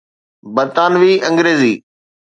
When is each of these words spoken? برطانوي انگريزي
برطانوي 0.55 1.13
انگريزي 1.27 1.73